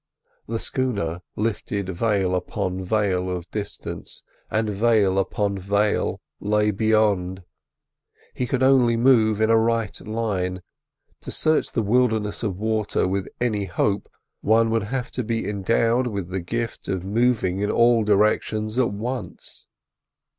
[0.47, 7.43] The schooner lifted veil upon veil of distance, and veil upon veil lay beyond.
[8.33, 10.63] He could only move in a right line;
[11.19, 14.09] to search the wilderness of water with any hope,
[14.41, 18.89] one would have to be endowed with the gift of moving in all directions at
[18.89, 19.67] once.